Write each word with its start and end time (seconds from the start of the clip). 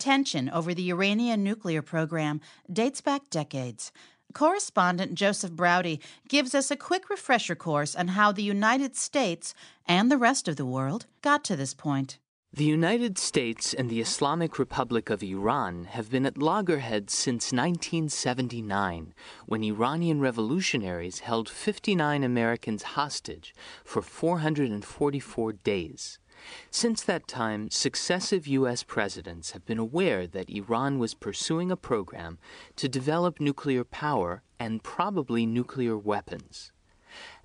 Tension 0.00 0.50
over 0.50 0.74
the 0.74 0.90
Iranian 0.90 1.44
nuclear 1.44 1.82
program 1.82 2.40
dates 2.72 3.00
back 3.00 3.30
decades. 3.30 3.92
Correspondent 4.32 5.14
Joseph 5.14 5.52
Braude 5.52 5.98
gives 6.28 6.54
us 6.54 6.70
a 6.70 6.76
quick 6.76 7.10
refresher 7.10 7.54
course 7.54 7.94
on 7.94 8.08
how 8.08 8.32
the 8.32 8.42
United 8.42 8.96
States 8.96 9.54
and 9.86 10.10
the 10.10 10.18
rest 10.18 10.48
of 10.48 10.56
the 10.56 10.66
world 10.66 11.06
got 11.20 11.44
to 11.44 11.56
this 11.56 11.74
point. 11.74 12.18
The 12.52 12.64
United 12.64 13.16
States 13.16 13.72
and 13.72 13.88
the 13.88 14.00
Islamic 14.00 14.58
Republic 14.58 15.08
of 15.08 15.22
Iran 15.22 15.84
have 15.84 16.10
been 16.10 16.26
at 16.26 16.36
loggerheads 16.36 17.14
since 17.14 17.52
1979, 17.52 19.14
when 19.46 19.62
Iranian 19.62 20.20
revolutionaries 20.20 21.20
held 21.20 21.48
59 21.48 22.24
Americans 22.24 22.82
hostage 22.82 23.54
for 23.84 24.02
444 24.02 25.52
days. 25.52 26.18
Since 26.70 27.02
that 27.02 27.28
time, 27.28 27.70
successive 27.70 28.46
U.S. 28.46 28.82
presidents 28.82 29.52
have 29.52 29.64
been 29.64 29.78
aware 29.78 30.26
that 30.26 30.50
Iran 30.50 30.98
was 30.98 31.14
pursuing 31.14 31.70
a 31.70 31.76
program 31.76 32.38
to 32.76 32.88
develop 32.88 33.40
nuclear 33.40 33.84
power 33.84 34.42
and 34.58 34.82
probably 34.82 35.46
nuclear 35.46 35.96
weapons. 35.96 36.72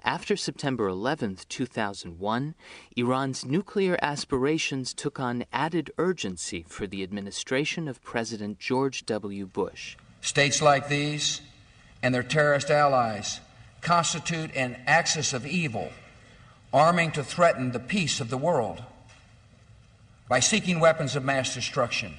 After 0.03 0.36
September 0.36 0.88
11, 0.88 1.39
2001, 1.50 2.55
Iran's 2.95 3.44
nuclear 3.44 3.98
aspirations 4.02 4.94
took 4.94 5.20
on 5.20 5.45
added 5.52 5.89
urgency 5.98 6.64
for 6.67 6.86
the 6.86 7.02
administration 7.02 7.88
of 7.88 8.03
President 8.03 8.59
George 8.59 9.05
W. 9.08 9.48
Bush. 9.48 9.98
States 10.22 10.62
like 10.62 10.89
these 10.89 11.41
and 12.03 12.14
their 12.14 12.22
terrorist 12.22 12.70
allies 12.70 13.39
constitute 13.81 14.55
an 14.55 14.77
axis 14.86 15.34
of 15.34 15.45
evil, 15.45 15.89
arming 16.76 17.10
to 17.10 17.24
threaten 17.24 17.72
the 17.72 17.80
peace 17.80 18.20
of 18.20 18.30
the 18.30 18.38
world. 18.38 18.84
By 20.28 20.42
seeking 20.42 20.82
weapons 20.82 21.16
of 21.16 21.24
mass 21.24 21.54
destruction, 21.54 22.16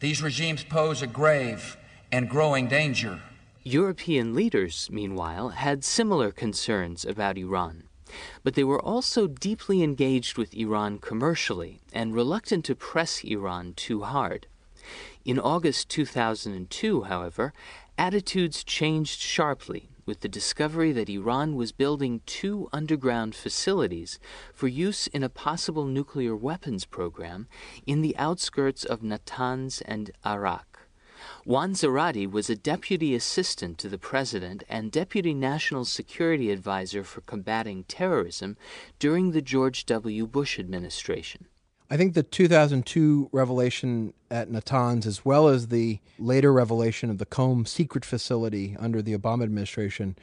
these 0.00 0.22
regimes 0.22 0.64
pose 0.64 1.02
a 1.02 1.06
grave 1.06 1.76
and 2.10 2.26
growing 2.26 2.66
danger 2.66 3.20
European 3.62 4.34
leaders, 4.34 4.88
meanwhile, 4.90 5.50
had 5.50 5.84
similar 5.84 6.32
concerns 6.32 7.04
about 7.04 7.36
Iran. 7.36 7.82
But 8.42 8.54
they 8.54 8.64
were 8.64 8.80
also 8.80 9.26
deeply 9.26 9.82
engaged 9.82 10.38
with 10.38 10.54
Iran 10.54 10.98
commercially 10.98 11.82
and 11.92 12.14
reluctant 12.14 12.64
to 12.64 12.74
press 12.74 13.22
Iran 13.22 13.74
too 13.74 14.00
hard. 14.00 14.46
In 15.26 15.38
August 15.38 15.90
2002, 15.90 17.02
however, 17.02 17.52
attitudes 17.98 18.64
changed 18.64 19.20
sharply 19.20 19.89
with 20.10 20.22
the 20.22 20.28
discovery 20.28 20.90
that 20.90 21.08
Iran 21.08 21.54
was 21.54 21.70
building 21.70 22.20
two 22.26 22.68
underground 22.72 23.32
facilities 23.32 24.18
for 24.52 24.66
use 24.66 25.06
in 25.06 25.22
a 25.22 25.28
possible 25.28 25.84
nuclear 25.84 26.34
weapons 26.34 26.84
program 26.84 27.46
in 27.86 28.02
the 28.02 28.16
outskirts 28.16 28.84
of 28.84 29.02
Natanz 29.02 29.80
and 29.86 30.10
Arak. 30.24 30.88
Juan 31.44 31.74
Zarate 31.74 32.28
was 32.28 32.50
a 32.50 32.56
deputy 32.56 33.14
assistant 33.14 33.78
to 33.78 33.88
the 33.88 33.98
president 33.98 34.64
and 34.68 34.90
deputy 34.90 35.32
national 35.32 35.84
security 35.84 36.50
advisor 36.50 37.04
for 37.04 37.20
combating 37.20 37.84
terrorism 37.84 38.56
during 38.98 39.30
the 39.30 39.40
George 39.40 39.86
W. 39.86 40.26
Bush 40.26 40.58
administration. 40.58 41.46
I 41.92 41.96
think 41.96 42.14
the 42.14 42.22
2002 42.22 43.30
revelation 43.32 44.14
at 44.30 44.48
Natanz, 44.48 45.06
as 45.06 45.24
well 45.24 45.48
as 45.48 45.68
the 45.68 45.98
later 46.20 46.52
revelation 46.52 47.10
of 47.10 47.18
the 47.18 47.26
Qom 47.26 47.66
secret 47.66 48.04
facility 48.04 48.76
under 48.78 49.02
the 49.02 49.18
Obama 49.18 49.42
administration, 49.42 50.16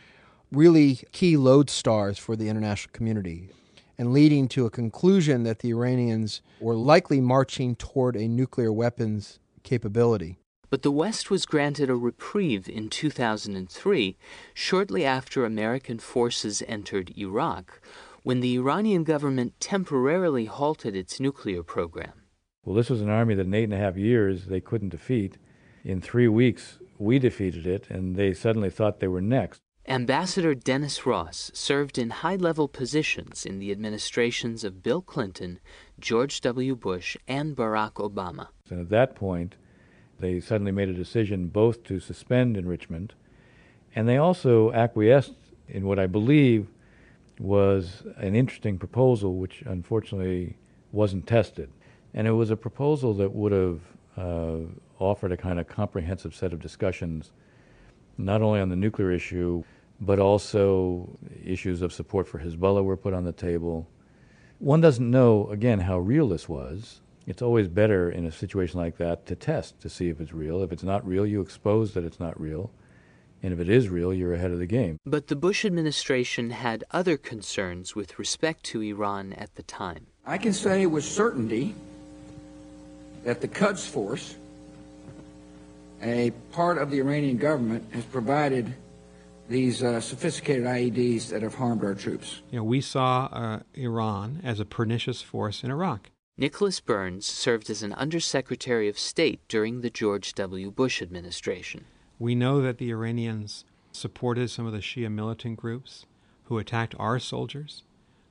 really 0.50 1.02
key 1.12 1.36
lodestars 1.36 2.18
for 2.18 2.38
the 2.38 2.48
international 2.48 2.94
community 2.94 3.50
and 3.98 4.14
leading 4.14 4.48
to 4.48 4.66
a 4.66 4.70
conclusion 4.70 5.44
that 5.44 5.60
the 5.60 5.72
Iranians 5.72 6.42
were 6.62 6.76
likely 6.76 7.20
marching 7.20 7.76
toward 7.76 8.16
a 8.16 8.30
nuclear 8.30 8.72
weapons 8.72 9.40
capability. 9.64 10.38
But 10.70 10.84
the 10.84 10.92
West 10.92 11.30
was 11.30 11.46
granted 11.46 11.90
a 11.90 11.96
reprieve 11.96 12.70
in 12.70 12.90
2003, 12.90 14.18
shortly 14.54 15.04
after 15.04 15.44
American 15.44 16.00
forces 16.00 16.64
entered 16.66 17.12
Iraq, 17.18 17.82
when 18.28 18.42
the 18.42 18.58
Iranian 18.58 19.06
government 19.06 19.58
temporarily 19.62 20.44
halted 20.44 20.94
its 20.98 21.18
nuclear 21.18 21.64
program. 21.64 22.12
Well, 22.66 22.76
this 22.76 22.90
was 22.90 23.00
an 23.00 23.08
army 23.08 23.36
that 23.36 23.46
in 23.46 23.54
eight 23.54 23.64
and 23.64 23.74
a 23.74 23.78
half 23.78 23.96
years 23.96 24.48
they 24.48 24.60
couldn't 24.60 24.90
defeat. 24.90 25.38
In 25.86 26.02
three 26.02 26.28
weeks, 26.28 26.78
we 26.98 27.20
defeated 27.20 27.66
it, 27.66 27.90
and 27.90 28.18
they 28.18 28.34
suddenly 28.34 28.70
thought 28.70 29.00
they 29.00 29.08
were 29.08 29.22
next. 29.22 29.62
Ambassador 29.88 30.54
Dennis 30.54 31.06
Ross 31.06 31.52
served 31.54 31.98
in 31.98 32.10
high 32.10 32.36
level 32.36 32.68
positions 32.68 33.46
in 33.46 33.60
the 33.60 33.72
administrations 33.72 34.66
of 34.66 34.84
Bill 34.84 35.02
Clinton, 35.02 35.62
George 35.98 36.42
W. 36.42 36.76
Bush, 36.76 37.16
and 37.30 37.56
Barack 37.56 37.94
Obama. 37.94 38.48
And 38.70 38.82
at 38.82 38.90
that 38.90 39.16
point, 39.16 39.56
they 40.20 40.42
suddenly 40.42 40.74
made 40.74 40.90
a 40.90 40.94
decision 40.94 41.48
both 41.48 41.82
to 41.86 42.02
suspend 42.02 42.58
enrichment, 42.58 43.14
and 43.96 44.06
they 44.06 44.18
also 44.18 44.74
acquiesced 44.74 45.36
in 45.70 45.86
what 45.86 45.98
I 45.98 46.08
believe 46.08 46.68
was 47.40 48.04
an 48.18 48.36
interesting 48.36 48.78
proposal, 48.78 49.36
which 49.36 49.64
unfortunately 49.66 50.58
wasn't 50.92 51.28
tested. 51.28 51.70
And 52.14 52.28
it 52.28 52.32
was 52.32 52.50
a 52.50 52.56
proposal 52.56 53.14
that 53.16 53.34
would 53.34 53.52
have 53.52 53.82
uh, 54.18 54.58
offered 55.00 55.32
a 55.32 55.38
kind 55.38 55.60
of 55.60 55.68
comprehensive 55.68 56.34
set 56.34 56.54
of 56.54 56.60
discussions, 56.60 57.32
not 58.18 58.42
only 58.42 58.60
on 58.60 58.70
the 58.70 58.76
nuclear 58.76 59.12
issue, 59.12 59.64
but 60.00 60.20
also 60.20 61.18
issues 61.44 61.82
of 61.82 61.94
support 61.94 62.28
for 62.28 62.40
Hezbollah 62.40 62.84
were 62.84 62.98
put 62.98 63.14
on 63.14 63.26
the 63.26 63.32
table. 63.32 63.88
One 64.60 64.82
doesn't 64.82 65.10
know, 65.10 65.50
again, 65.50 65.82
how 65.82 66.00
real 66.00 66.28
this 66.28 66.50
was 66.50 67.02
it's 67.28 67.42
always 67.42 67.68
better 67.68 68.10
in 68.10 68.26
a 68.26 68.32
situation 68.32 68.80
like 68.80 68.98
that 68.98 69.26
to 69.26 69.36
test 69.36 69.82
to 69.82 69.90
see 69.90 70.08
if 70.08 70.22
it's 70.22 70.32
real. 70.32 70.64
If 70.64 70.72
it's 70.72 70.82
not 70.82 71.06
real, 71.06 71.28
you 71.28 71.42
expose 71.42 71.94
that 71.94 72.06
it's 72.06 72.22
not 72.22 72.40
real. 72.40 72.72
And 73.44 73.54
if 73.54 73.60
it 73.60 73.70
is 73.70 73.90
real, 73.90 74.14
you're 74.14 74.34
ahead 74.34 74.52
of 74.52 74.60
the 74.60 74.66
game. 74.66 74.98
But 75.06 75.28
the 75.28 75.36
Bush 75.36 75.64
administration 75.64 76.50
had 76.50 76.84
other 76.92 77.18
concerns 77.18 77.96
with 77.96 78.18
respect 78.18 78.64
to 78.66 78.82
Iran 78.82 79.34
at 79.34 79.56
the 79.56 79.64
time. 79.64 80.08
I 80.26 80.38
can 80.38 80.54
say 80.54 80.86
with 80.86 81.04
certainty 81.04 81.76
that 83.24 83.42
the 83.42 83.48
Quds 83.48 83.88
Force, 83.88 84.36
a 86.02 86.32
part 86.52 86.78
of 86.78 86.92
the 86.92 87.00
Iranian 87.00 87.38
government, 87.38 87.86
has 87.94 88.04
provided 88.06 88.74
these 89.50 89.82
uh, 89.82 90.02
sophisticated 90.02 90.66
IEDs 90.66 91.30
that 91.30 91.42
have 91.42 91.56
harmed 91.56 91.84
our 91.84 91.94
troops. 91.94 92.42
You 92.52 92.60
know, 92.60 92.64
we 92.64 92.82
saw 92.82 93.30
uh, 93.32 93.60
Iran 93.76 94.42
as 94.44 94.60
a 94.60 94.66
pernicious 94.66 95.22
force 95.22 95.64
in 95.64 95.72
Iraq. 95.72 96.12
Nicholas 96.38 96.80
Burns 96.80 97.26
served 97.26 97.70
as 97.70 97.82
an 97.82 97.94
Undersecretary 97.94 98.88
of 98.90 99.00
State 99.00 99.40
during 99.48 99.82
the 99.82 99.90
George 99.90 100.34
W. 100.34 100.70
Bush 100.70 101.02
administration. 101.02 101.86
We 102.20 102.34
know 102.34 102.62
that 102.62 102.80
the 102.80 102.90
Iranians 102.90 103.64
supported 103.92 104.50
some 104.50 104.66
of 104.66 104.74
the 104.74 104.80
Shia 104.80 105.12
militant 105.12 105.58
groups 105.58 106.08
who 106.46 106.58
attacked 106.58 106.96
our 106.98 107.20
soldiers 107.20 107.84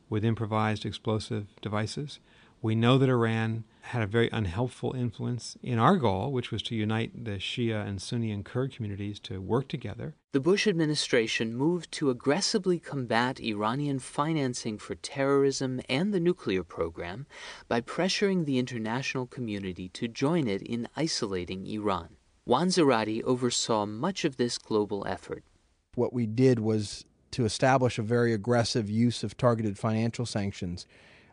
with 0.09 0.25
improvised 0.25 0.85
explosive 0.85 1.47
devices. 1.61 2.19
We 2.61 2.75
know 2.75 2.99
that 2.99 3.09
Iran 3.09 3.63
had 3.83 4.03
a 4.03 4.09
very 4.09 4.29
unhelpful 4.33 4.95
influence 4.97 5.57
in 5.63 5.79
our 5.79 5.99
goal, 5.99 6.33
which 6.33 6.51
was 6.51 6.63
to 6.63 6.75
unite 6.75 7.25
the 7.25 7.39
Shia 7.39 7.87
and 7.87 8.03
Sunni 8.03 8.33
and 8.33 8.45
Kurd 8.45 8.75
communities 8.75 9.21
to 9.21 9.41
work 9.41 9.69
together. 9.69 10.17
The 10.33 10.41
Bush 10.41 10.67
administration 10.67 11.55
moved 11.55 11.93
to 11.93 12.11
aggressively 12.11 12.81
combat 12.81 13.39
Iranian 13.39 14.01
financing 14.01 14.79
for 14.79 14.97
terrorism 14.97 15.81
and 15.89 16.13
the 16.13 16.19
nuclear 16.19 16.65
program 16.65 17.27
by 17.69 17.83
pressuring 17.83 18.47
the 18.47 18.59
international 18.59 19.29
community 19.29 19.89
to 19.91 20.09
join 20.09 20.49
it 20.49 20.63
in 20.63 20.89
isolating 20.97 21.69
Iran. 21.69 22.16
Juan 22.47 22.69
Zarate 22.69 23.25
oversaw 23.25 23.87
much 23.87 24.25
of 24.25 24.37
this 24.37 24.57
global 24.57 25.05
effort. 25.05 25.43
What 25.97 26.13
we 26.13 26.27
did 26.27 26.61
was 26.61 27.05
to 27.33 27.45
establish 27.45 27.99
a 27.99 28.03
very 28.03 28.33
aggressive 28.33 28.89
use 28.89 29.25
of 29.25 29.37
targeted 29.37 29.77
financial 29.77 30.25
sanctions 30.25 30.87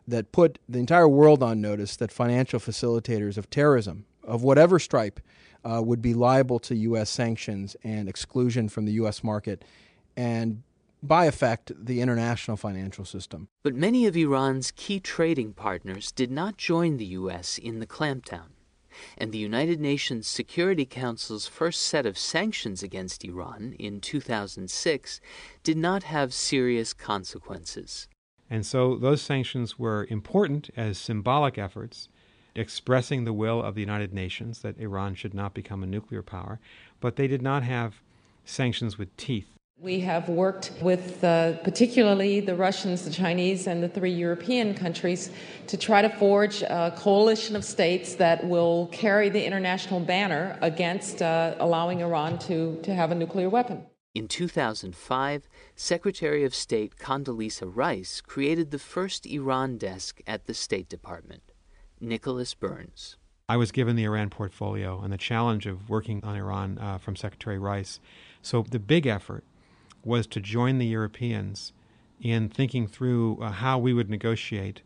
that 0.08 0.32
put 0.32 0.58
the 0.68 0.80
entire 0.80 1.08
world 1.08 1.40
on 1.40 1.60
notice 1.60 1.94
that 1.96 2.10
financial 2.10 2.58
facilitators 2.58 3.38
of 3.38 3.48
terrorism, 3.48 4.06
of 4.24 4.42
whatever 4.42 4.80
stripe, 4.80 5.20
uh, 5.64 5.80
would 5.84 6.02
be 6.02 6.14
liable 6.14 6.58
to 6.58 6.74
U.S. 6.74 7.10
sanctions 7.10 7.76
and 7.84 8.08
exclusion 8.08 8.68
from 8.68 8.84
the 8.84 8.92
U.S. 8.94 9.22
market, 9.22 9.64
and 10.16 10.64
by 11.00 11.26
effect, 11.26 11.70
the 11.78 12.00
international 12.00 12.56
financial 12.56 13.04
system. 13.04 13.46
But 13.62 13.76
many 13.76 14.06
of 14.06 14.16
Iran's 14.16 14.72
key 14.72 14.98
trading 14.98 15.52
partners 15.52 16.10
did 16.10 16.32
not 16.32 16.56
join 16.56 16.96
the 16.96 17.06
U.S. 17.06 17.56
in 17.56 17.78
the 17.78 17.86
clampdown. 17.86 18.53
And 19.16 19.32
the 19.32 19.38
United 19.38 19.80
Nations 19.80 20.26
Security 20.26 20.84
Council's 20.84 21.46
first 21.46 21.82
set 21.82 22.06
of 22.06 22.18
sanctions 22.18 22.82
against 22.82 23.24
Iran 23.24 23.74
in 23.78 24.00
2006 24.00 25.20
did 25.62 25.76
not 25.76 26.04
have 26.04 26.32
serious 26.34 26.92
consequences. 26.92 28.08
And 28.50 28.64
so 28.64 28.96
those 28.96 29.22
sanctions 29.22 29.78
were 29.78 30.06
important 30.10 30.70
as 30.76 30.98
symbolic 30.98 31.58
efforts 31.58 32.08
expressing 32.54 33.24
the 33.24 33.32
will 33.32 33.62
of 33.62 33.74
the 33.74 33.80
United 33.80 34.12
Nations 34.12 34.60
that 34.60 34.78
Iran 34.78 35.14
should 35.14 35.34
not 35.34 35.54
become 35.54 35.82
a 35.82 35.86
nuclear 35.86 36.22
power, 36.22 36.60
but 37.00 37.16
they 37.16 37.26
did 37.26 37.42
not 37.42 37.62
have 37.64 38.00
sanctions 38.44 38.98
with 38.98 39.16
teeth. 39.16 39.53
We 39.84 40.00
have 40.00 40.30
worked 40.30 40.72
with 40.80 41.22
uh, 41.22 41.58
particularly 41.58 42.40
the 42.40 42.54
Russians, 42.54 43.04
the 43.04 43.10
Chinese, 43.10 43.66
and 43.66 43.82
the 43.82 43.88
three 43.88 44.12
European 44.12 44.72
countries 44.72 45.30
to 45.66 45.76
try 45.76 46.00
to 46.00 46.08
forge 46.08 46.62
a 46.62 46.94
coalition 46.96 47.54
of 47.54 47.66
states 47.66 48.14
that 48.14 48.46
will 48.48 48.86
carry 48.92 49.28
the 49.28 49.44
international 49.44 50.00
banner 50.00 50.56
against 50.62 51.20
uh, 51.20 51.56
allowing 51.58 52.00
Iran 52.00 52.38
to, 52.38 52.80
to 52.82 52.94
have 52.94 53.10
a 53.10 53.14
nuclear 53.14 53.50
weapon. 53.50 53.84
In 54.14 54.26
2005, 54.26 55.48
Secretary 55.76 56.44
of 56.44 56.54
State 56.54 56.96
Condoleezza 56.96 57.70
Rice 57.70 58.22
created 58.22 58.70
the 58.70 58.78
first 58.78 59.26
Iran 59.26 59.76
desk 59.76 60.22
at 60.26 60.46
the 60.46 60.54
State 60.54 60.88
Department. 60.88 61.42
Nicholas 62.00 62.54
Burns. 62.54 63.18
I 63.50 63.58
was 63.58 63.70
given 63.70 63.96
the 63.96 64.04
Iran 64.04 64.30
portfolio 64.30 65.02
and 65.02 65.12
the 65.12 65.18
challenge 65.18 65.66
of 65.66 65.90
working 65.90 66.24
on 66.24 66.36
Iran 66.36 66.78
uh, 66.78 66.96
from 66.96 67.16
Secretary 67.16 67.58
Rice. 67.58 68.00
So 68.40 68.62
the 68.62 68.78
big 68.78 69.06
effort 69.06 69.44
was 70.04 70.26
to 70.28 70.40
join 70.40 70.78
the 70.78 70.86
Europeans 70.86 71.72
in 72.20 72.48
thinking 72.48 72.86
through 72.86 73.38
uh, 73.40 73.50
how 73.50 73.78
we 73.78 73.92
would 73.92 74.08
negotiate, 74.08 74.82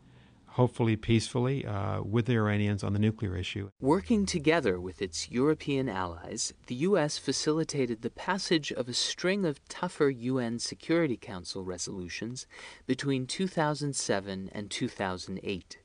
hopefully 0.47 0.97
peacefully, 0.97 1.65
uh, 1.65 2.03
with 2.03 2.26
the 2.26 2.35
Iranians 2.35 2.82
on 2.82 2.93
the 2.93 2.99
nuclear 2.99 3.37
issue. 3.37 3.70
Working 3.81 4.26
together 4.26 4.81
with 4.81 5.00
its 5.00 5.31
European 5.31 5.88
allies, 5.88 6.53
the 6.67 6.75
U.S. 6.76 7.19
facilitated 7.19 8.03
the 8.03 8.11
passage 8.11 8.73
of 8.73 8.88
a 8.88 8.94
string 8.94 9.44
of 9.44 9.67
tougher 9.69 10.11
UN 10.11 10.59
Security 10.59 11.17
Council 11.17 11.65
resolutions 11.65 12.47
between 12.87 13.26
2007 13.26 14.50
and 14.53 14.70
2008. 14.70 15.79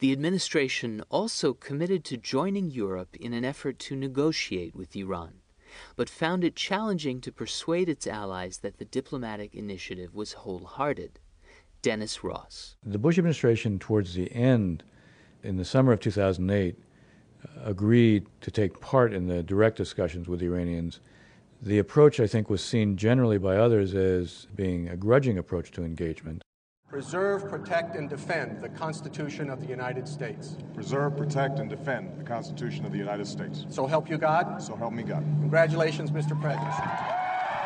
The 0.00 0.12
administration 0.12 1.02
also 1.08 1.54
committed 1.54 2.04
to 2.04 2.16
joining 2.16 2.70
Europe 2.70 3.16
in 3.16 3.32
an 3.32 3.44
effort 3.44 3.78
to 3.80 3.96
negotiate 3.96 4.74
with 4.74 4.94
Iran 4.94 5.40
but 5.96 6.08
found 6.08 6.44
it 6.44 6.56
challenging 6.56 7.20
to 7.20 7.32
persuade 7.32 7.88
its 7.88 8.06
allies 8.06 8.58
that 8.58 8.78
the 8.78 8.84
diplomatic 8.84 9.54
initiative 9.54 10.14
was 10.14 10.32
wholehearted. 10.32 11.18
Dennis 11.82 12.24
Ross. 12.24 12.76
The 12.84 12.98
Bush 12.98 13.18
administration, 13.18 13.78
towards 13.78 14.14
the 14.14 14.32
end, 14.32 14.82
in 15.42 15.56
the 15.56 15.64
summer 15.64 15.92
of 15.92 16.00
2008, 16.00 16.76
uh, 16.76 17.48
agreed 17.62 18.26
to 18.40 18.50
take 18.50 18.80
part 18.80 19.12
in 19.12 19.26
the 19.26 19.42
direct 19.42 19.76
discussions 19.76 20.26
with 20.26 20.40
the 20.40 20.46
Iranians. 20.46 21.00
The 21.60 21.78
approach, 21.78 22.20
I 22.20 22.26
think, 22.26 22.48
was 22.48 22.64
seen 22.64 22.96
generally 22.96 23.38
by 23.38 23.56
others 23.56 23.94
as 23.94 24.46
being 24.54 24.88
a 24.88 24.96
grudging 24.96 25.36
approach 25.36 25.70
to 25.72 25.84
engagement 25.84 26.42
preserve, 26.94 27.48
protect, 27.48 27.96
and 27.96 28.08
defend 28.08 28.62
the 28.62 28.68
Constitution 28.68 29.50
of 29.50 29.60
the 29.60 29.66
United 29.66 30.06
States. 30.06 30.56
Preserve, 30.74 31.16
protect, 31.16 31.58
and 31.58 31.68
defend 31.68 32.16
the 32.16 32.22
Constitution 32.22 32.86
of 32.86 32.92
the 32.92 32.98
United 32.98 33.26
States. 33.26 33.66
So 33.68 33.84
help 33.84 34.08
you 34.08 34.16
God. 34.16 34.62
So 34.62 34.76
help 34.76 34.92
me 34.92 35.02
God. 35.02 35.24
Congratulations, 35.40 36.12
Mr. 36.12 36.40
President. 36.40 36.72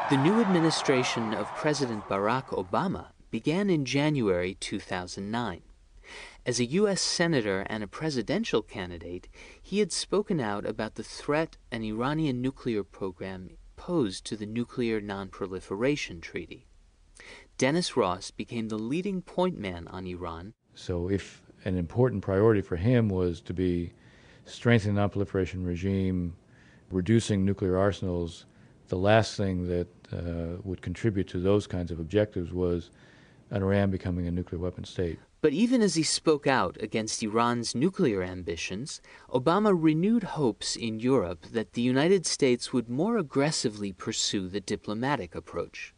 The 0.08 0.16
new 0.16 0.40
administration 0.40 1.34
of 1.34 1.46
President 1.48 2.04
Barack 2.04 2.46
Obama 2.46 3.08
began 3.30 3.69
in 3.69 3.84
January 3.84 4.54
2009. 4.54 5.60
As 6.46 6.58
a 6.58 6.64
U.S. 6.64 7.02
Senator 7.02 7.66
and 7.69 7.84
a 7.84 7.86
presidential 7.86 8.62
candidate, 8.62 9.28
he 9.60 9.80
had 9.80 9.92
spoken 9.92 10.40
out 10.40 10.64
about 10.64 10.94
the 10.94 11.02
threat 11.02 11.58
an 11.70 11.82
Iranian 11.82 12.40
nuclear 12.40 12.82
program 12.82 13.50
posed 13.76 14.25
to 14.25 14.36
the 14.36 14.46
Nuclear 14.46 15.02
Nonproliferation 15.02 16.22
Treaty. 16.22 16.67
Dennis 17.58 17.96
Ross 17.96 18.31
became 18.31 18.69
the 18.69 18.78
leading 18.78 19.20
point 19.20 19.58
man 19.58 19.88
on 19.88 20.06
Iran. 20.06 20.55
So, 20.76 21.10
if 21.10 21.43
an 21.64 21.76
important 21.76 22.22
priority 22.22 22.60
for 22.60 22.76
him 22.76 23.08
was 23.08 23.40
to 23.43 23.52
be 23.52 23.93
strengthening 24.44 24.94
the 24.94 25.00
nonproliferation 25.00 25.66
regime, 25.66 26.37
reducing 26.93 27.44
nuclear 27.44 27.76
arsenals, 27.76 28.46
the 28.87 28.96
last 28.96 29.37
thing 29.37 29.66
that 29.66 29.88
uh, 30.12 30.60
would 30.62 30.81
contribute 30.82 31.26
to 31.28 31.40
those 31.40 31.66
kinds 31.66 31.90
of 31.90 31.99
objectives 31.99 32.52
was 32.52 32.90
an 33.50 33.64
Iran 33.64 33.90
becoming 33.90 34.28
a 34.28 34.31
nuclear 34.31 34.61
weapon 34.61 34.84
state. 34.84 35.19
But 35.40 35.52
even 35.52 35.82
as 35.82 35.96
he 35.96 36.04
spoke 36.04 36.46
out 36.46 36.76
against 36.81 37.25
Iran's 37.25 37.75
nuclear 37.75 38.22
ambitions, 38.22 39.00
Obama 39.31 39.76
renewed 39.76 40.22
hopes 40.22 40.76
in 40.76 41.00
Europe 41.00 41.46
that 41.52 41.72
the 41.72 41.82
United 41.82 42.25
States 42.25 42.72
would 42.72 42.88
more 42.88 43.19
aggressively 43.19 43.93
pursue 43.93 44.46
the 44.46 44.61
diplomatic 44.61 45.34
approach. 45.34 45.93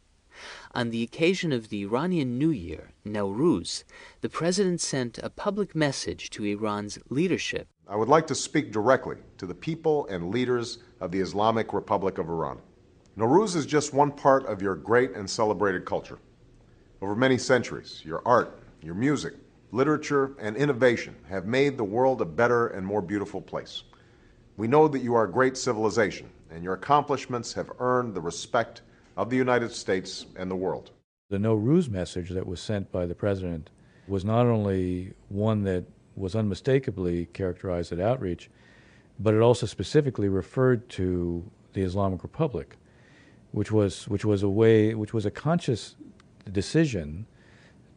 On 0.73 0.89
the 0.89 1.03
occasion 1.03 1.51
of 1.51 1.69
the 1.69 1.83
Iranian 1.83 2.37
New 2.37 2.49
Year, 2.49 2.91
Nowruz, 3.05 3.83
the 4.21 4.29
president 4.29 4.81
sent 4.81 5.17
a 5.19 5.29
public 5.29 5.75
message 5.75 6.29
to 6.31 6.45
Iran's 6.45 6.97
leadership. 7.09 7.67
I 7.87 7.95
would 7.95 8.09
like 8.09 8.27
to 8.27 8.35
speak 8.35 8.71
directly 8.71 9.17
to 9.37 9.45
the 9.45 9.53
people 9.53 10.07
and 10.07 10.31
leaders 10.31 10.79
of 10.99 11.11
the 11.11 11.19
Islamic 11.19 11.73
Republic 11.73 12.17
of 12.17 12.29
Iran. 12.29 12.59
Nowruz 13.17 13.55
is 13.55 13.65
just 13.65 13.93
one 13.93 14.11
part 14.11 14.45
of 14.45 14.61
your 14.61 14.75
great 14.75 15.11
and 15.11 15.29
celebrated 15.29 15.85
culture. 15.85 16.17
Over 17.01 17.15
many 17.15 17.37
centuries, 17.37 18.01
your 18.05 18.21
art, 18.25 18.59
your 18.81 18.95
music, 18.95 19.33
literature, 19.71 20.35
and 20.39 20.55
innovation 20.55 21.15
have 21.27 21.45
made 21.45 21.77
the 21.77 21.83
world 21.83 22.21
a 22.21 22.25
better 22.25 22.67
and 22.67 22.85
more 22.85 23.01
beautiful 23.01 23.41
place. 23.41 23.83
We 24.57 24.67
know 24.67 24.87
that 24.87 25.01
you 25.01 25.15
are 25.15 25.23
a 25.25 25.31
great 25.31 25.57
civilization, 25.57 26.29
and 26.49 26.63
your 26.63 26.73
accomplishments 26.73 27.53
have 27.53 27.71
earned 27.79 28.13
the 28.13 28.21
respect 28.21 28.81
of 29.21 29.29
the 29.29 29.37
United 29.37 29.71
States 29.71 30.25
and 30.35 30.49
the 30.49 30.55
world. 30.55 30.89
The 31.29 31.37
Nowruz 31.37 31.87
message 31.89 32.31
that 32.31 32.47
was 32.47 32.59
sent 32.59 32.91
by 32.91 33.05
the 33.05 33.13
president 33.13 33.69
was 34.07 34.25
not 34.25 34.47
only 34.47 35.13
one 35.29 35.61
that 35.65 35.85
was 36.15 36.35
unmistakably 36.35 37.27
characterized 37.27 37.93
as 37.93 37.99
outreach, 37.99 38.49
but 39.19 39.35
it 39.35 39.41
also 39.41 39.67
specifically 39.67 40.27
referred 40.27 40.89
to 40.89 41.45
the 41.73 41.83
Islamic 41.83 42.23
Republic, 42.23 42.77
which 43.51 43.71
was 43.71 44.07
which 44.07 44.25
was 44.25 44.41
a 44.41 44.49
way 44.49 44.95
which 44.95 45.13
was 45.13 45.27
a 45.27 45.31
conscious 45.31 45.95
decision 46.51 47.27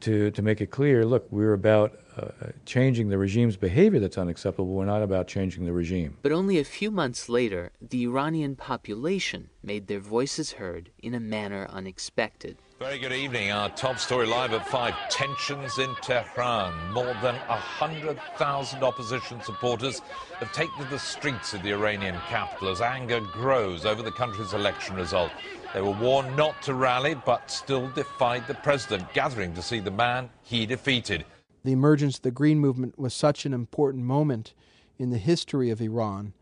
to 0.04 0.30
to 0.30 0.42
make 0.42 0.60
it 0.60 0.70
clear. 0.70 1.04
Look, 1.04 1.26
we're 1.30 1.54
about 1.54 1.98
uh, 2.16 2.28
changing 2.66 3.08
the 3.08 3.18
regime's 3.18 3.56
behavior 3.56 4.00
that's 4.00 4.18
unacceptable. 4.18 4.68
We're 4.68 4.84
not 4.84 5.02
about 5.02 5.26
changing 5.26 5.64
the 5.64 5.72
regime. 5.72 6.16
But 6.22 6.32
only 6.32 6.58
a 6.58 6.64
few 6.64 6.90
months 6.90 7.28
later, 7.28 7.72
the 7.80 8.04
Iranian 8.04 8.54
population 8.54 9.48
made 9.62 9.86
their 9.86 10.00
voices 10.00 10.52
heard 10.52 10.90
in 11.02 11.14
a 11.14 11.20
manner 11.20 11.66
unexpected. 11.70 12.58
Very 12.78 12.98
good 12.98 13.12
evening. 13.12 13.50
Our 13.50 13.70
top 13.70 13.98
story 13.98 14.26
live 14.26 14.52
at 14.52 14.66
5. 14.68 14.94
Tensions 15.08 15.78
in 15.78 15.94
Tehran. 16.02 16.92
More 16.92 17.14
than 17.22 17.36
100,000 17.36 18.82
opposition 18.82 19.40
supporters 19.42 20.00
have 20.40 20.52
taken 20.52 20.84
to 20.84 20.90
the 20.90 20.98
streets 20.98 21.54
of 21.54 21.62
the 21.62 21.70
Iranian 21.70 22.16
capital 22.28 22.68
as 22.68 22.80
anger 22.80 23.20
grows 23.32 23.86
over 23.86 24.02
the 24.02 24.12
country's 24.12 24.52
election 24.52 24.96
result. 24.96 25.30
They 25.74 25.82
were 25.82 25.90
warned 25.90 26.36
not 26.36 26.62
to 26.62 26.74
rally, 26.74 27.14
but 27.14 27.50
still 27.50 27.88
defied 27.90 28.46
the 28.46 28.54
president, 28.54 29.12
gathering 29.12 29.52
to 29.54 29.62
see 29.62 29.80
the 29.80 29.90
man 29.90 30.30
he 30.42 30.64
defeated 30.64 31.26
the 31.64 31.72
emergence 31.72 32.16
of 32.16 32.22
the 32.22 32.30
Green 32.30 32.58
Movement 32.58 32.98
was 32.98 33.14
such 33.14 33.46
an 33.46 33.54
important 33.54 34.04
moment 34.04 34.54
in 34.98 35.10
the 35.10 35.18
history 35.18 35.70
of 35.70 35.80
Iran 35.80 36.34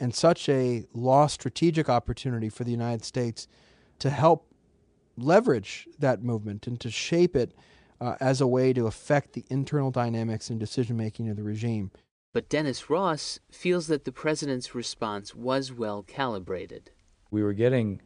and 0.00 0.14
such 0.14 0.48
a 0.48 0.86
lost 0.94 1.34
strategic 1.34 1.88
opportunity 1.88 2.48
for 2.48 2.64
the 2.64 2.70
United 2.70 3.04
States 3.04 3.46
to 3.98 4.08
help 4.08 4.46
leverage 5.18 5.86
that 5.98 6.22
movement 6.22 6.66
and 6.66 6.80
to 6.80 6.90
shape 6.90 7.36
it 7.36 7.52
uh, 8.00 8.16
as 8.20 8.40
a 8.40 8.46
way 8.46 8.72
to 8.72 8.86
affect 8.86 9.34
the 9.34 9.44
internal 9.50 9.90
dynamics 9.90 10.48
and 10.48 10.58
decision 10.58 10.96
making 10.96 11.28
of 11.28 11.36
the 11.36 11.42
regime. 11.42 11.90
But 12.32 12.48
Dennis 12.48 12.88
Ross 12.88 13.38
feels 13.50 13.86
that 13.88 14.06
the 14.06 14.12
president's 14.12 14.74
response 14.74 15.34
was 15.34 15.70
well 15.72 16.02
calibrated. 16.02 16.90
We 17.30 17.42
were 17.42 17.52
getting 17.52 18.00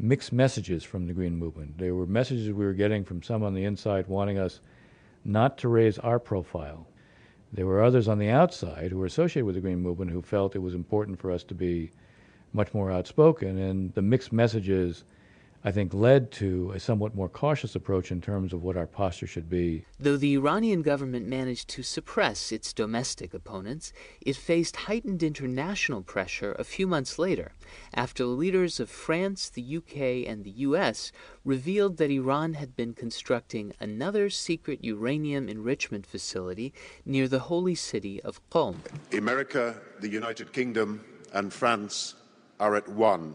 mixed 0.00 0.32
messages 0.32 0.82
from 0.82 1.06
the 1.06 1.12
Green 1.12 1.36
Movement. 1.36 1.76
There 1.76 1.94
were 1.94 2.06
messages 2.06 2.46
we 2.46 2.64
were 2.64 2.72
getting 2.72 3.04
from 3.04 3.22
some 3.22 3.42
on 3.42 3.54
the 3.54 3.64
inside 3.64 4.06
wanting 4.08 4.38
us 4.38 4.60
not 5.24 5.58
to 5.58 5.68
raise 5.68 5.98
our 5.98 6.18
profile. 6.18 6.86
There 7.52 7.66
were 7.66 7.82
others 7.82 8.08
on 8.08 8.18
the 8.18 8.30
outside 8.30 8.90
who 8.90 8.98
were 8.98 9.06
associated 9.06 9.44
with 9.44 9.56
the 9.56 9.60
Green 9.60 9.80
Movement 9.80 10.10
who 10.10 10.22
felt 10.22 10.56
it 10.56 10.60
was 10.60 10.74
important 10.74 11.20
for 11.20 11.30
us 11.30 11.42
to 11.44 11.54
be 11.54 11.90
much 12.52 12.72
more 12.72 12.90
outspoken, 12.90 13.58
and 13.58 13.92
the 13.94 14.02
mixed 14.02 14.32
messages 14.32 15.04
I 15.62 15.70
think, 15.72 15.92
led 15.92 16.30
to 16.32 16.72
a 16.74 16.80
somewhat 16.80 17.14
more 17.14 17.28
cautious 17.28 17.74
approach 17.74 18.10
in 18.10 18.22
terms 18.22 18.54
of 18.54 18.62
what 18.62 18.78
our 18.78 18.86
posture 18.86 19.26
should 19.26 19.50
be. 19.50 19.84
Though 19.98 20.16
the 20.16 20.34
Iranian 20.34 20.80
government 20.80 21.26
managed 21.26 21.68
to 21.70 21.82
suppress 21.82 22.50
its 22.50 22.72
domestic 22.72 23.34
opponents, 23.34 23.92
it 24.22 24.36
faced 24.36 24.76
heightened 24.76 25.22
international 25.22 26.00
pressure 26.00 26.56
a 26.58 26.64
few 26.64 26.86
months 26.86 27.18
later, 27.18 27.52
after 27.92 28.24
the 28.24 28.30
leaders 28.30 28.80
of 28.80 28.88
France, 28.88 29.50
the 29.50 29.76
UK, 29.76 30.26
and 30.26 30.44
the 30.44 30.64
US 30.68 31.12
revealed 31.44 31.98
that 31.98 32.10
Iran 32.10 32.54
had 32.54 32.74
been 32.74 32.94
constructing 32.94 33.74
another 33.78 34.30
secret 34.30 34.82
uranium 34.82 35.46
enrichment 35.46 36.06
facility 36.06 36.72
near 37.04 37.28
the 37.28 37.40
holy 37.50 37.74
city 37.74 38.22
of 38.22 38.40
Qom. 38.48 38.76
America, 39.12 39.78
the 40.00 40.08
United 40.08 40.54
Kingdom, 40.54 41.04
and 41.34 41.52
France 41.52 42.14
are 42.58 42.76
at 42.76 42.88
one 42.88 43.34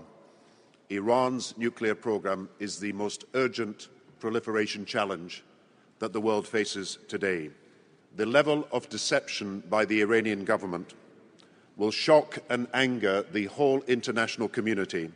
Iran's 0.89 1.57
nuclear 1.57 1.95
program 1.95 2.49
is 2.59 2.79
the 2.79 2.93
most 2.93 3.25
urgent 3.33 3.89
proliferation 4.19 4.85
challenge 4.85 5.43
that 5.99 6.13
the 6.13 6.21
world 6.21 6.47
faces 6.47 6.97
today. 7.07 7.49
The 8.15 8.25
level 8.25 8.67
of 8.71 8.89
deception 8.89 9.63
by 9.69 9.85
the 9.85 10.01
Iranian 10.01 10.45
government 10.45 10.93
will 11.75 11.91
shock 11.91 12.39
and 12.49 12.67
anger 12.73 13.23
the 13.31 13.45
whole 13.45 13.81
international 13.87 14.47
community 14.47 15.11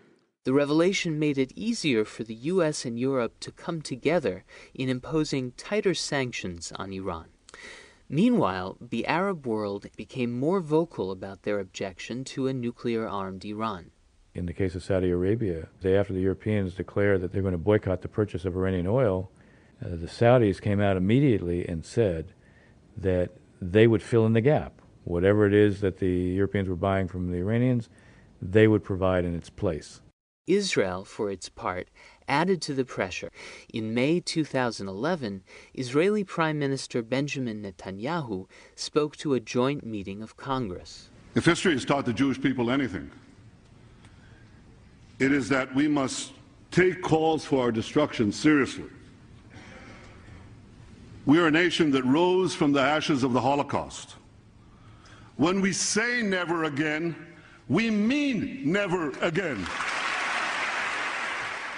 The 0.45 0.53
revelation 0.53 1.19
made 1.19 1.37
it 1.37 1.51
easier 1.55 2.05
for 2.05 2.23
the 2.23 2.33
US 2.53 2.85
and 2.85 2.97
Europe 2.97 3.39
to 3.41 3.51
come 3.51 3.81
together 3.81 4.45
in 4.73 4.89
imposing 4.89 5.51
tighter 5.51 5.93
sanctions 5.93 6.71
on 6.75 6.93
Iran. 6.93 7.27
Meanwhile, 8.07 8.77
the 8.81 9.05
Arab 9.05 9.45
world 9.45 9.87
became 9.95 10.31
more 10.31 10.61
vocal 10.61 11.11
about 11.11 11.43
their 11.43 11.59
objection 11.59 12.23
to 12.33 12.47
a 12.47 12.53
nuclear 12.53 13.07
armed 13.07 13.45
Iran. 13.45 13.91
In 14.39 14.45
the 14.45 14.53
case 14.53 14.73
of 14.73 14.85
Saudi 14.85 15.09
Arabia, 15.09 15.67
the 15.81 15.89
day 15.89 15.97
after 15.97 16.13
the 16.13 16.21
Europeans 16.21 16.73
declared 16.73 17.19
that 17.19 17.33
they're 17.33 17.41
going 17.41 17.51
to 17.51 17.57
boycott 17.57 18.01
the 18.01 18.07
purchase 18.07 18.45
of 18.45 18.55
Iranian 18.55 18.87
oil, 18.87 19.29
uh, 19.85 19.89
the 19.89 20.07
Saudis 20.07 20.61
came 20.61 20.79
out 20.79 20.95
immediately 20.95 21.67
and 21.67 21.85
said 21.85 22.31
that 22.95 23.31
they 23.61 23.85
would 23.85 24.01
fill 24.01 24.25
in 24.25 24.31
the 24.31 24.39
gap. 24.39 24.81
Whatever 25.03 25.45
it 25.45 25.53
is 25.53 25.81
that 25.81 25.97
the 25.97 26.07
Europeans 26.07 26.69
were 26.69 26.77
buying 26.77 27.09
from 27.09 27.29
the 27.29 27.39
Iranians, 27.39 27.89
they 28.41 28.65
would 28.65 28.81
provide 28.81 29.25
in 29.25 29.35
its 29.35 29.49
place. 29.49 29.99
Israel, 30.47 31.03
for 31.03 31.29
its 31.29 31.49
part, 31.49 31.89
added 32.25 32.61
to 32.61 32.73
the 32.73 32.85
pressure. 32.85 33.31
In 33.73 33.93
May 33.93 34.21
2011, 34.21 35.43
Israeli 35.73 36.23
Prime 36.23 36.57
Minister 36.57 37.01
Benjamin 37.01 37.61
Netanyahu 37.61 38.47
spoke 38.73 39.17
to 39.17 39.33
a 39.33 39.41
joint 39.41 39.85
meeting 39.85 40.21
of 40.23 40.37
Congress. 40.37 41.09
If 41.35 41.43
history 41.43 41.73
has 41.73 41.83
taught 41.83 42.05
the 42.05 42.13
Jewish 42.13 42.39
people 42.41 42.71
anything, 42.71 43.11
it 45.19 45.31
is 45.31 45.49
that 45.49 45.73
we 45.75 45.87
must 45.87 46.31
take 46.71 47.01
calls 47.01 47.43
for 47.45 47.61
our 47.61 47.71
destruction 47.71 48.31
seriously. 48.31 48.85
We 51.25 51.39
are 51.39 51.47
a 51.47 51.51
nation 51.51 51.91
that 51.91 52.03
rose 52.05 52.55
from 52.55 52.71
the 52.71 52.81
ashes 52.81 53.23
of 53.23 53.33
the 53.33 53.41
Holocaust. 53.41 54.15
When 55.35 55.61
we 55.61 55.73
say 55.73 56.21
never 56.21 56.63
again, 56.63 57.15
we 57.67 57.91
mean 57.91 58.61
never 58.71 59.11
again. 59.21 59.65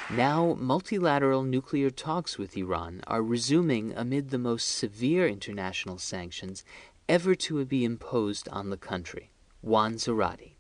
Now, 0.10 0.58
multilateral 0.60 1.44
nuclear 1.44 1.90
talks 1.90 2.38
with 2.38 2.58
Iran 2.58 3.02
are 3.08 3.24
resuming 3.24 3.94
amid 3.96 4.30
the 4.30 4.38
most 4.38 4.66
severe 4.66 5.28
international 5.28 5.98
sanctions 5.98 6.64
ever 7.08 7.34
to 7.36 7.64
be 7.66 7.86
imposed 7.86 8.50
on 8.50 8.70
the 8.70 8.78
country. 8.78 9.32
Juan 9.62 9.96
Zarate. 9.96 10.56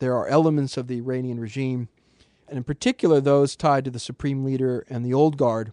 There 0.00 0.14
are 0.14 0.26
elements 0.28 0.76
of 0.76 0.86
the 0.86 0.98
Iranian 0.98 1.38
regime, 1.38 1.88
and 2.48 2.56
in 2.56 2.64
particular 2.64 3.20
those 3.20 3.56
tied 3.56 3.84
to 3.84 3.90
the 3.90 3.98
supreme 3.98 4.44
leader 4.44 4.84
and 4.88 5.04
the 5.04 5.14
old 5.14 5.36
guard, 5.36 5.72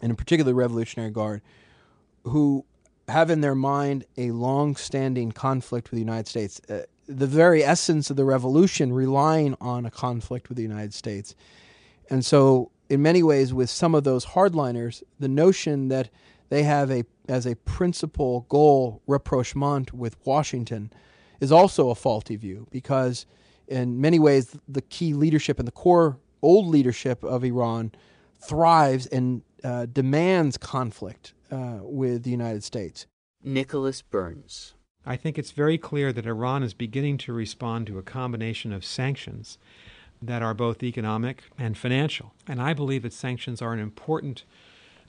and 0.00 0.10
in 0.10 0.16
particular 0.16 0.50
the 0.50 0.54
Revolutionary 0.54 1.10
Guard, 1.10 1.42
who 2.24 2.64
have 3.08 3.30
in 3.30 3.40
their 3.40 3.54
mind 3.54 4.04
a 4.16 4.30
long 4.32 4.76
standing 4.76 5.32
conflict 5.32 5.90
with 5.90 5.96
the 5.96 6.04
United 6.04 6.26
States. 6.26 6.60
Uh, 6.68 6.82
the 7.06 7.26
very 7.26 7.62
essence 7.62 8.10
of 8.10 8.16
the 8.16 8.24
revolution 8.24 8.92
relying 8.92 9.56
on 9.60 9.86
a 9.86 9.90
conflict 9.90 10.48
with 10.48 10.56
the 10.56 10.62
United 10.62 10.92
States. 10.92 11.34
And 12.10 12.24
so, 12.24 12.72
in 12.88 13.02
many 13.02 13.22
ways, 13.22 13.54
with 13.54 13.70
some 13.70 13.94
of 13.94 14.04
those 14.04 14.26
hardliners, 14.26 15.02
the 15.18 15.28
notion 15.28 15.88
that 15.88 16.10
they 16.48 16.62
have 16.64 16.90
a 16.90 17.04
as 17.28 17.46
a 17.46 17.56
principal 17.56 18.46
goal 18.48 19.02
rapprochement 19.06 19.92
with 19.92 20.16
Washington 20.24 20.92
is 21.40 21.50
also 21.50 21.90
a 21.90 21.94
faulty 21.94 22.36
view 22.36 22.66
because, 22.70 23.26
in 23.68 24.00
many 24.00 24.18
ways, 24.18 24.56
the 24.68 24.82
key 24.82 25.12
leadership 25.14 25.58
and 25.58 25.66
the 25.66 25.72
core 25.72 26.18
old 26.42 26.66
leadership 26.66 27.24
of 27.24 27.44
Iran 27.44 27.92
thrives 28.40 29.06
and 29.06 29.42
uh, 29.64 29.86
demands 29.86 30.56
conflict 30.56 31.34
uh, 31.50 31.78
with 31.82 32.22
the 32.22 32.30
United 32.30 32.62
States. 32.62 33.06
Nicholas 33.42 34.02
Burns. 34.02 34.74
I 35.04 35.16
think 35.16 35.38
it's 35.38 35.52
very 35.52 35.78
clear 35.78 36.12
that 36.12 36.26
Iran 36.26 36.62
is 36.62 36.74
beginning 36.74 37.18
to 37.18 37.32
respond 37.32 37.86
to 37.86 37.98
a 37.98 38.02
combination 38.02 38.72
of 38.72 38.84
sanctions 38.84 39.58
that 40.20 40.42
are 40.42 40.54
both 40.54 40.82
economic 40.82 41.44
and 41.58 41.76
financial. 41.76 42.34
And 42.46 42.60
I 42.60 42.74
believe 42.74 43.02
that 43.02 43.12
sanctions 43.12 43.62
are 43.62 43.72
an 43.72 43.78
important 43.78 44.44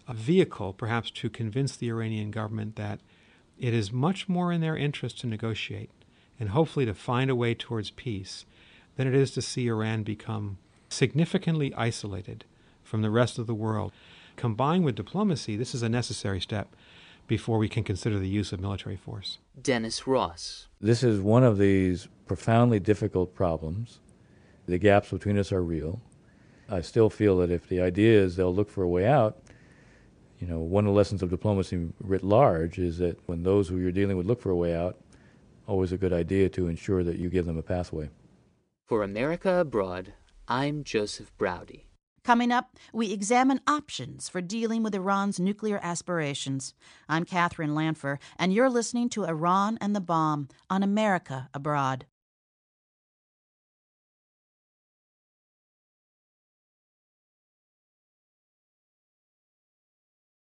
uh, 0.08 0.14
vehicle, 0.14 0.74
perhaps, 0.74 1.10
to 1.12 1.30
convince 1.30 1.76
the 1.76 1.90
Iranian 1.90 2.30
government 2.30 2.76
that 2.76 3.00
it 3.58 3.74
is 3.74 3.92
much 3.92 4.30
more 4.30 4.52
in 4.52 4.62
their 4.62 4.78
interest 4.78 5.20
to 5.22 5.28
negotiate 5.28 5.90
and 6.40 6.50
hopefully 6.50 6.86
to 6.86 6.94
find 6.94 7.30
a 7.30 7.36
way 7.36 7.54
towards 7.54 7.92
peace 7.92 8.46
than 8.96 9.08
it 9.08 9.16
is 9.16 9.32
to 9.32 9.42
see 9.42 9.68
Iran 9.68 10.04
become 10.04 10.58
significantly 10.90 11.74
isolated 11.76 12.46
from 12.84 13.02
the 13.02 13.10
rest 13.10 13.38
of 13.38 13.48
the 13.48 13.56
world. 13.56 13.92
Combined 14.36 14.86
with 14.86 14.96
diplomacy, 14.96 15.56
this 15.56 15.74
is 15.74 15.84
a 15.84 15.90
necessary 15.90 16.40
step 16.40 16.76
before 17.28 17.58
we 17.58 17.68
can 17.68 17.84
consider 17.84 18.18
the 18.20 18.28
use 18.28 18.54
of 18.54 18.60
military 18.60 18.96
force. 18.96 19.40
Dennis 19.62 20.08
Ross. 20.08 20.68
This 20.80 21.04
is 21.04 21.20
one 21.20 21.44
of 21.44 21.58
these 21.58 22.08
profoundly 22.26 22.80
difficult 22.80 23.36
problems. 23.36 24.00
The 24.68 24.78
gaps 24.78 25.10
between 25.10 25.38
us 25.38 25.52
are 25.52 25.64
real. 25.64 26.02
I 26.70 26.82
still 26.82 27.10
feel 27.10 27.38
that 27.38 27.52
if 27.52 27.68
the 27.68 27.82
idea 27.82 28.22
is 28.22 28.36
they'll 28.36 28.54
look 28.54 28.70
for 28.70 28.84
a 28.84 28.88
way 28.88 29.06
out, 29.06 29.38
you 30.40 30.48
know, 30.48 30.60
one 30.60 30.86
of 30.86 30.94
the 30.94 30.98
lessons 30.98 31.24
of 31.24 31.30
diplomacy 31.30 31.90
writ 32.00 32.24
large 32.24 32.78
is 32.78 32.98
that 33.00 33.18
when 33.28 33.44
those 33.44 33.68
who 33.68 33.78
you're 33.78 33.92
dealing 33.92 34.18
with 34.18 34.28
look 34.28 34.42
for 34.42 34.52
a 34.52 34.56
way 34.56 34.76
out, 34.76 34.98
always 35.68 35.92
a 35.92 35.98
good 35.98 36.14
idea 36.14 36.50
to 36.50 36.68
ensure 36.68 37.04
that 37.04 37.20
you 37.20 37.30
give 37.30 37.46
them 37.46 37.58
a 37.58 37.64
pathway. 37.64 38.10
For 38.86 39.04
America 39.04 39.60
Abroad, 39.60 40.14
I'm 40.48 40.84
Joseph 40.84 41.32
Braude. 41.38 41.82
Coming 42.24 42.52
up, 42.52 42.76
we 42.92 43.14
examine 43.14 43.62
options 43.68 44.28
for 44.28 44.42
dealing 44.42 44.84
with 44.84 44.96
Iran's 44.96 45.40
nuclear 45.40 45.80
aspirations. 45.82 46.74
I'm 47.08 47.24
Katherine 47.24 47.74
Lanpher, 47.74 48.20
and 48.38 48.54
you're 48.54 48.70
listening 48.70 49.10
to 49.10 49.26
Iran 49.26 49.78
and 49.80 49.96
the 49.96 50.02
Bomb 50.02 50.50
on 50.70 50.84
America 50.84 51.50
Abroad. 51.54 52.06